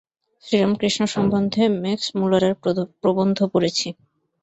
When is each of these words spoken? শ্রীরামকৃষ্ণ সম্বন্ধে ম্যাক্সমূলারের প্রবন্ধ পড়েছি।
শ্রীরামকৃষ্ণ 0.43 1.01
সম্বন্ধে 1.05 1.63
ম্যাক্সমূলারের 1.81 2.53
প্রবন্ধ 3.01 3.37
পড়েছি। 3.53 3.87